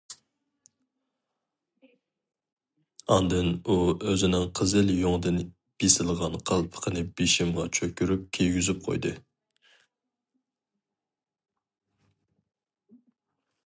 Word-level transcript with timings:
ئاندىن 3.15 3.49
ئۇ 3.73 3.77
ئۆزىنىڭ 4.13 4.47
قىزىل 4.61 4.89
يۇڭدىن 5.01 5.37
بېسىلغان 5.83 6.39
قالپىقىنى 6.51 7.05
بېشىمغا 7.21 7.67
چۆكۈرۈپ 7.81 8.25
كىيگۈزۈپ 8.39 8.83
قويدى. 8.89 9.15